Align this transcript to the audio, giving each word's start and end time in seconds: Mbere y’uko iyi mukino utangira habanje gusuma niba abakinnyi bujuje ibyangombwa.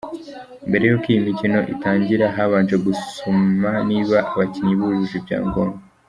Mbere 0.67 0.83
y’uko 0.85 1.05
iyi 1.11 1.19
mukino 1.25 1.59
utangira 1.73 2.25
habanje 2.35 2.75
gusuma 2.85 3.69
niba 3.89 4.17
abakinnyi 4.31 4.73
bujuje 4.79 5.15
ibyangombwa. 5.19 5.77